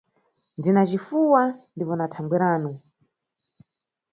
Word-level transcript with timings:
Ndina 0.57 0.81
cifuwa 0.89 1.43
ndipo 1.75 1.93
na 1.95 2.05
thangweranu. 2.13 2.71